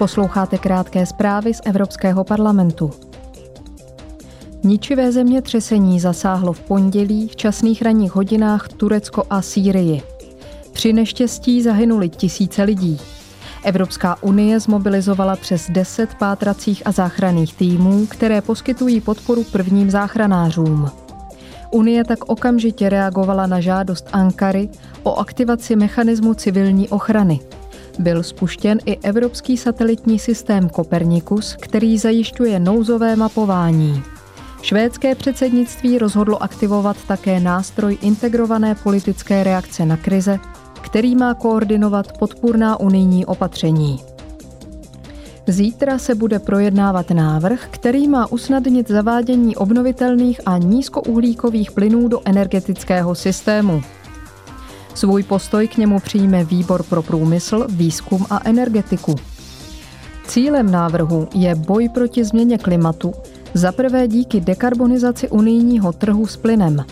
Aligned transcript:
Posloucháte 0.00 0.58
krátké 0.58 1.06
zprávy 1.06 1.54
z 1.54 1.60
Evropského 1.64 2.24
parlamentu. 2.24 2.90
Ničivé 4.64 5.12
zemětřesení 5.12 6.00
zasáhlo 6.00 6.52
v 6.52 6.60
pondělí 6.60 7.28
v 7.28 7.36
časných 7.36 7.82
ranních 7.82 8.14
hodinách 8.14 8.68
Turecko 8.68 9.22
a 9.30 9.42
Sýrii. 9.42 10.02
Při 10.72 10.92
neštěstí 10.92 11.62
zahynuli 11.62 12.08
tisíce 12.08 12.62
lidí. 12.62 13.00
Evropská 13.64 14.22
unie 14.22 14.60
zmobilizovala 14.60 15.36
přes 15.36 15.70
10 15.70 16.14
pátracích 16.14 16.82
a 16.86 16.92
záchranných 16.92 17.54
týmů, 17.54 18.06
které 18.06 18.42
poskytují 18.42 19.00
podporu 19.00 19.44
prvním 19.44 19.90
záchranářům. 19.90 20.90
Unie 21.70 22.04
tak 22.04 22.18
okamžitě 22.28 22.88
reagovala 22.88 23.46
na 23.46 23.60
žádost 23.60 24.08
Ankary 24.12 24.68
o 25.02 25.14
aktivaci 25.16 25.76
mechanismu 25.76 26.34
civilní 26.34 26.88
ochrany. 26.88 27.40
Byl 28.00 28.22
spuštěn 28.22 28.78
i 28.84 28.96
evropský 28.96 29.56
satelitní 29.56 30.18
systém 30.18 30.70
Copernicus, 30.70 31.56
který 31.60 31.98
zajišťuje 31.98 32.60
nouzové 32.60 33.16
mapování. 33.16 34.02
Švédské 34.62 35.14
předsednictví 35.14 35.98
rozhodlo 35.98 36.42
aktivovat 36.42 36.96
také 37.08 37.40
nástroj 37.40 37.98
integrované 38.02 38.74
politické 38.74 39.44
reakce 39.44 39.86
na 39.86 39.96
krize, 39.96 40.38
který 40.80 41.16
má 41.16 41.34
koordinovat 41.34 42.18
podpůrná 42.18 42.80
unijní 42.80 43.26
opatření. 43.26 44.00
Zítra 45.46 45.98
se 45.98 46.14
bude 46.14 46.38
projednávat 46.38 47.10
návrh, 47.10 47.68
který 47.70 48.08
má 48.08 48.32
usnadnit 48.32 48.88
zavádění 48.88 49.56
obnovitelných 49.56 50.40
a 50.46 50.58
nízkouhlíkových 50.58 51.72
plynů 51.72 52.08
do 52.08 52.20
energetického 52.24 53.14
systému. 53.14 53.82
Svůj 54.94 55.22
postoj 55.22 55.68
k 55.68 55.76
němu 55.76 56.00
přijme 56.00 56.44
Výbor 56.44 56.82
pro 56.82 57.02
průmysl, 57.02 57.66
výzkum 57.68 58.26
a 58.30 58.40
energetiku. 58.44 59.14
Cílem 60.26 60.70
návrhu 60.70 61.28
je 61.34 61.54
boj 61.54 61.88
proti 61.88 62.24
změně 62.24 62.58
klimatu, 62.58 63.12
za 63.54 63.72
prvé 63.72 64.08
díky 64.08 64.40
dekarbonizaci 64.40 65.28
unijního 65.28 65.92
trhu 65.92 66.26
s 66.26 66.36
plynem. 66.36 66.84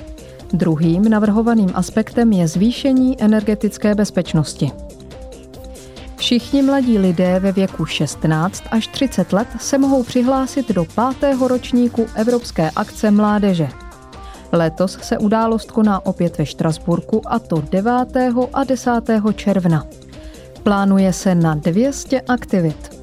Druhým 0.53 1.09
navrhovaným 1.09 1.71
aspektem 1.75 2.33
je 2.33 2.49
zvýšení 2.49 3.23
energetické 3.23 3.95
bezpečnosti. 3.95 4.71
Všichni 6.17 6.63
mladí 6.63 6.99
lidé 6.99 7.41
ve 7.41 7.53
věku 7.53 7.87
16 7.87 8.63
až 8.71 8.87
30 8.87 9.33
let 9.33 9.49
se 9.61 9.79
mohou 9.79 10.03
přihlásit 10.03 10.69
do 10.69 10.85
pátého 10.85 11.49
ročníku 11.49 12.07
Evropské 12.15 12.71
akce 12.71 13.11
mládeže. 13.11 13.69
Letos 14.53 14.99
se 15.03 15.19
událost 15.19 15.71
koná 15.71 16.07
opět 16.07 16.39
ve 16.39 16.47
Štrasburku 16.47 17.23
a 17.27 17.39
to 17.39 17.63
9. 17.71 17.93
a 18.53 18.65
10. 18.65 18.91
června. 19.35 19.87
Plánuje 20.63 21.13
se 21.13 21.35
na 21.35 21.55
200 21.55 22.21
aktivit. 22.21 22.99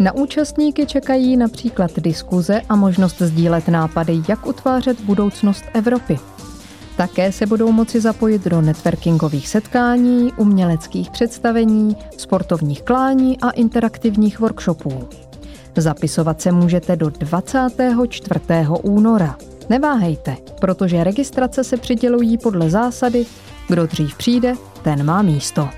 Na 0.00 0.14
účastníky 0.14 0.86
čekají 0.86 1.36
například 1.36 1.90
diskuze 1.96 2.60
a 2.68 2.76
možnost 2.76 3.22
sdílet 3.22 3.68
nápady, 3.68 4.22
jak 4.28 4.46
utvářet 4.46 5.00
budoucnost 5.00 5.64
Evropy. 5.74 6.18
Také 6.96 7.32
se 7.32 7.46
budou 7.46 7.72
moci 7.72 8.00
zapojit 8.00 8.44
do 8.44 8.60
networkingových 8.60 9.48
setkání, 9.48 10.32
uměleckých 10.36 11.10
představení, 11.10 11.96
sportovních 12.16 12.82
klání 12.82 13.38
a 13.40 13.50
interaktivních 13.50 14.40
workshopů. 14.40 15.08
Zapisovat 15.76 16.40
se 16.40 16.52
můžete 16.52 16.96
do 16.96 17.10
24. 17.10 18.40
února. 18.82 19.36
Neváhejte, 19.68 20.36
protože 20.60 21.04
registrace 21.04 21.64
se 21.64 21.76
přidělují 21.76 22.38
podle 22.38 22.70
zásady, 22.70 23.26
kdo 23.68 23.86
dřív 23.86 24.16
přijde, 24.16 24.54
ten 24.82 25.06
má 25.06 25.22
místo. 25.22 25.68